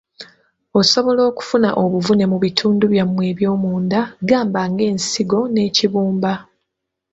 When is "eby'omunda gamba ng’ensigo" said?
3.31-5.39